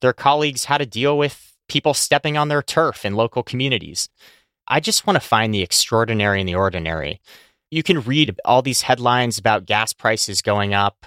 their 0.00 0.14
colleagues 0.14 0.64
how 0.64 0.78
to 0.78 0.86
deal 0.86 1.18
with 1.18 1.52
people 1.68 1.92
stepping 1.92 2.38
on 2.38 2.48
their 2.48 2.62
turf 2.62 3.04
in 3.04 3.14
local 3.14 3.42
communities. 3.42 4.08
I 4.66 4.80
just 4.80 5.06
want 5.06 5.16
to 5.16 5.28
find 5.28 5.52
the 5.52 5.62
extraordinary 5.62 6.40
in 6.40 6.46
the 6.46 6.54
ordinary 6.54 7.20
you 7.70 7.82
can 7.82 8.00
read 8.00 8.38
all 8.44 8.62
these 8.62 8.82
headlines 8.82 9.38
about 9.38 9.66
gas 9.66 9.92
prices 9.92 10.42
going 10.42 10.74
up, 10.74 11.06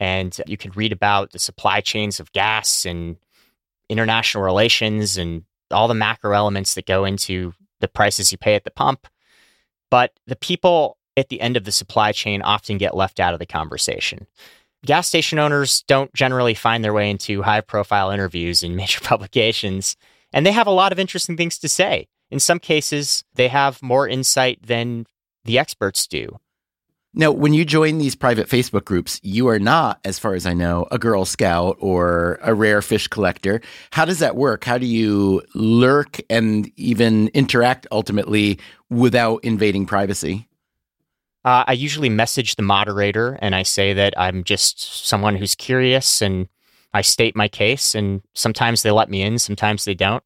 and 0.00 0.40
you 0.46 0.56
can 0.56 0.72
read 0.72 0.92
about 0.92 1.30
the 1.30 1.38
supply 1.38 1.80
chains 1.80 2.18
of 2.18 2.32
gas 2.32 2.84
and 2.84 3.16
international 3.92 4.42
relations 4.42 5.16
and 5.16 5.44
all 5.70 5.88
the 5.88 5.94
macro 5.94 6.32
elements 6.32 6.74
that 6.74 6.86
go 6.86 7.04
into 7.04 7.52
the 7.80 7.88
prices 7.88 8.32
you 8.32 8.38
pay 8.38 8.54
at 8.54 8.64
the 8.64 8.70
pump. 8.70 9.06
But 9.90 10.12
the 10.26 10.36
people 10.36 10.96
at 11.16 11.28
the 11.28 11.40
end 11.40 11.56
of 11.56 11.64
the 11.64 11.72
supply 11.72 12.12
chain 12.12 12.42
often 12.42 12.78
get 12.78 12.96
left 12.96 13.20
out 13.20 13.34
of 13.34 13.38
the 13.38 13.46
conversation. 13.46 14.26
Gas 14.84 15.06
station 15.06 15.38
owners 15.38 15.84
don't 15.86 16.12
generally 16.14 16.54
find 16.54 16.82
their 16.82 16.92
way 16.92 17.10
into 17.10 17.42
high 17.42 17.60
profile 17.60 18.10
interviews 18.10 18.62
in 18.62 18.76
major 18.76 19.00
publications, 19.00 19.96
and 20.32 20.46
they 20.46 20.52
have 20.52 20.66
a 20.66 20.70
lot 20.70 20.92
of 20.92 20.98
interesting 20.98 21.36
things 21.36 21.58
to 21.58 21.68
say. 21.68 22.08
In 22.30 22.40
some 22.40 22.58
cases, 22.58 23.24
they 23.34 23.48
have 23.48 23.82
more 23.82 24.08
insight 24.08 24.66
than 24.66 25.06
the 25.44 25.58
experts 25.58 26.06
do. 26.06 26.38
Now, 27.14 27.30
when 27.30 27.52
you 27.52 27.66
join 27.66 27.98
these 27.98 28.14
private 28.14 28.48
Facebook 28.48 28.86
groups, 28.86 29.20
you 29.22 29.46
are 29.48 29.58
not, 29.58 30.00
as 30.02 30.18
far 30.18 30.34
as 30.34 30.46
I 30.46 30.54
know, 30.54 30.86
a 30.90 30.98
Girl 30.98 31.26
Scout 31.26 31.76
or 31.78 32.38
a 32.42 32.54
rare 32.54 32.80
fish 32.80 33.06
collector. 33.06 33.60
How 33.90 34.06
does 34.06 34.18
that 34.20 34.34
work? 34.34 34.64
How 34.64 34.78
do 34.78 34.86
you 34.86 35.42
lurk 35.54 36.20
and 36.30 36.72
even 36.76 37.28
interact 37.28 37.86
ultimately 37.92 38.58
without 38.88 39.44
invading 39.44 39.84
privacy? 39.84 40.48
Uh, 41.44 41.64
I 41.66 41.72
usually 41.74 42.08
message 42.08 42.56
the 42.56 42.62
moderator 42.62 43.38
and 43.42 43.54
I 43.54 43.62
say 43.64 43.92
that 43.92 44.14
I'm 44.16 44.42
just 44.42 45.06
someone 45.06 45.36
who's 45.36 45.54
curious 45.54 46.22
and 46.22 46.48
I 46.94 47.02
state 47.02 47.36
my 47.36 47.48
case. 47.48 47.94
And 47.94 48.22
sometimes 48.32 48.82
they 48.82 48.90
let 48.90 49.10
me 49.10 49.20
in, 49.20 49.38
sometimes 49.38 49.84
they 49.84 49.94
don't. 49.94 50.24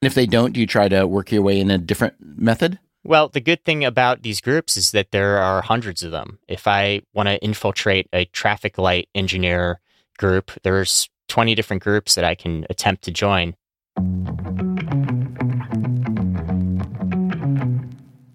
And 0.00 0.06
if 0.06 0.14
they 0.14 0.26
don't, 0.26 0.52
do 0.52 0.60
you 0.60 0.66
try 0.66 0.88
to 0.88 1.06
work 1.06 1.30
your 1.30 1.42
way 1.42 1.60
in 1.60 1.70
a 1.70 1.76
different 1.76 2.14
method? 2.18 2.78
Well, 3.02 3.28
the 3.28 3.40
good 3.40 3.64
thing 3.64 3.84
about 3.84 4.22
these 4.22 4.40
groups 4.40 4.76
is 4.76 4.90
that 4.90 5.10
there 5.10 5.38
are 5.38 5.62
hundreds 5.62 6.02
of 6.02 6.10
them. 6.10 6.38
If 6.48 6.68
I 6.68 7.00
want 7.14 7.28
to 7.28 7.42
infiltrate 7.42 8.08
a 8.12 8.26
traffic 8.26 8.76
light 8.76 9.08
engineer 9.14 9.80
group, 10.18 10.50
there's 10.62 11.08
20 11.28 11.54
different 11.54 11.82
groups 11.82 12.14
that 12.14 12.24
I 12.24 12.34
can 12.34 12.66
attempt 12.68 13.02
to 13.04 13.10
join. 13.10 13.54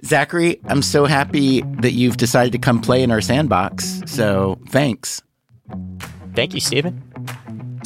Zachary, 0.03 0.59
I'm 0.65 0.81
so 0.81 1.05
happy 1.05 1.61
that 1.79 1.93
you've 1.93 2.17
decided 2.17 2.51
to 2.53 2.59
come 2.59 2.81
play 2.81 3.03
in 3.03 3.11
our 3.11 3.21
sandbox. 3.21 4.01
So 4.05 4.59
thanks. 4.69 5.21
Thank 6.33 6.53
you, 6.53 6.59
Stephen. 6.59 7.01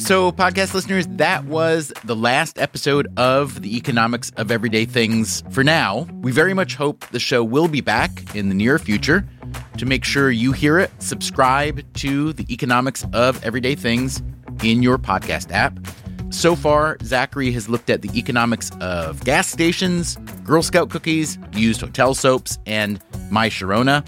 So, 0.00 0.32
podcast 0.32 0.72
listeners, 0.72 1.06
that 1.08 1.44
was 1.44 1.92
the 2.04 2.16
last 2.16 2.58
episode 2.58 3.06
of 3.18 3.60
the 3.60 3.76
Economics 3.76 4.32
of 4.38 4.50
Everyday 4.50 4.86
Things 4.86 5.44
for 5.50 5.62
now. 5.62 6.08
We 6.22 6.32
very 6.32 6.54
much 6.54 6.74
hope 6.74 7.06
the 7.10 7.20
show 7.20 7.44
will 7.44 7.68
be 7.68 7.82
back 7.82 8.34
in 8.34 8.48
the 8.48 8.54
near 8.54 8.78
future. 8.78 9.28
To 9.76 9.86
make 9.86 10.02
sure 10.02 10.30
you 10.30 10.52
hear 10.52 10.78
it, 10.78 10.90
subscribe 11.00 11.84
to 11.94 12.32
the 12.32 12.46
Economics 12.52 13.04
of 13.12 13.44
Everyday 13.44 13.74
Things 13.74 14.22
in 14.64 14.82
your 14.82 14.96
podcast 14.98 15.52
app. 15.52 15.78
So 16.30 16.56
far, 16.56 16.96
Zachary 17.04 17.52
has 17.52 17.68
looked 17.68 17.90
at 17.90 18.00
the 18.00 18.10
economics 18.18 18.72
of 18.80 19.22
gas 19.24 19.48
stations, 19.48 20.16
Girl 20.44 20.62
Scout 20.62 20.90
cookies, 20.90 21.38
used 21.52 21.82
hotel 21.82 22.14
soaps, 22.14 22.58
and 22.66 23.00
My 23.30 23.48
Sharona. 23.48 24.04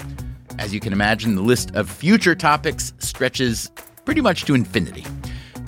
As 0.59 0.73
you 0.73 0.81
can 0.81 0.93
imagine, 0.95 1.37
the 1.37 1.43
list 1.43 1.71
of 1.77 1.89
future 1.89 2.35
topics 2.35 2.93
stretches 2.99 3.71
pretty 4.05 4.23
much 4.23 4.47
to 4.47 4.55
infinity. 4.55 5.05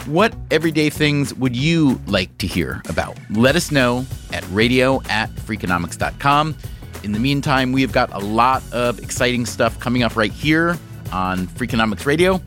What 0.06 0.34
everyday 0.50 0.90
things 0.90 1.32
would 1.32 1.56
you 1.56 1.98
like 2.06 2.36
to 2.36 2.46
hear 2.46 2.82
about? 2.90 3.16
Let 3.30 3.56
us 3.56 3.70
know 3.70 4.04
at 4.34 4.44
radio 4.50 5.00
at 5.08 5.30
freakonomics.com. 5.30 6.54
In 7.02 7.12
the 7.12 7.18
meantime, 7.18 7.72
we 7.72 7.80
have 7.80 7.92
got 7.92 8.12
a 8.12 8.18
lot 8.18 8.62
of 8.70 8.98
exciting 8.98 9.46
stuff 9.46 9.80
coming 9.80 10.02
up 10.02 10.14
right 10.14 10.30
here 10.30 10.76
on 11.10 11.46
Freakonomics 11.46 12.04
Radio. 12.04 12.42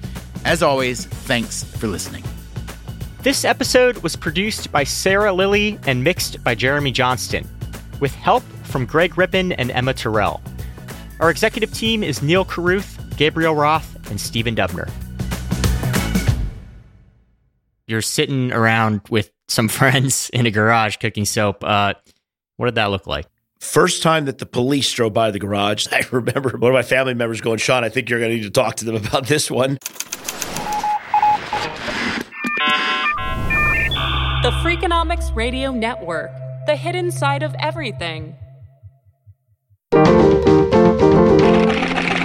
As 0.46 0.62
always, 0.62 1.06
thanks 1.06 1.64
for 1.64 1.88
listening. 1.88 2.24
This 3.24 3.44
episode 3.44 3.98
was 4.04 4.16
produced 4.16 4.72
by 4.72 4.84
Sarah 4.84 5.34
Lilley 5.34 5.80
and 5.88 6.04
mixed 6.04 6.44
by 6.44 6.54
Jeremy 6.54 6.92
Johnston, 6.92 7.48
with 8.00 8.14
help 8.14 8.44
from 8.66 8.86
Greg 8.86 9.18
Rippin 9.18 9.52
and 9.54 9.72
Emma 9.72 9.96
Tyrrell. 9.96 10.44
Our 11.20 11.32
executive 11.32 11.74
team 11.74 12.04
is 12.04 12.22
Neal 12.22 12.46
Carruth, 12.46 13.04
Gabriel 13.18 13.56
Roth, 13.56 13.96
and 14.12 14.22
Stephen 14.22 14.56
Dubner 14.56 14.92
you're 17.88 18.02
sitting 18.02 18.52
around 18.52 19.02
with 19.10 19.32
some 19.48 19.68
friends 19.70 20.30
in 20.34 20.46
a 20.46 20.52
garage 20.52 20.98
cooking 20.98 21.26
soap. 21.26 21.64
Uh, 21.64 21.94
what 22.58 22.68
did 22.68 22.76
that 22.76 22.92
look 22.92 23.08
like? 23.08 23.26
First 23.60 24.04
time 24.04 24.26
that 24.26 24.38
the 24.38 24.46
police 24.46 24.92
drove 24.92 25.14
by 25.14 25.32
the 25.32 25.40
garage, 25.40 25.88
I 25.92 26.04
remember 26.12 26.58
one 26.58 26.72
of 26.72 26.76
my 26.76 26.84
family 26.84 27.14
members 27.14 27.42
going, 27.42 27.58
Shawn, 27.58 27.84
I 27.84 27.90
think 27.90 28.10
you're 28.10 28.20
going 28.20 28.32
to 28.32 28.36
need 28.38 28.44
to 28.44 28.52
talk 28.52 28.76
to 28.76 28.86
them 28.86 28.96
about 28.96 29.28
this 29.28 29.50
one. 29.50 29.78
The 34.44 34.52
Freakonomics 34.62 35.36
Radio 35.36 35.72
Network, 35.72 36.32
the 36.68 36.76
hidden 36.76 37.12
side 37.12 37.42
of 37.44 37.56
everything. 37.60 38.36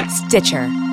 Stitcher 0.08 0.91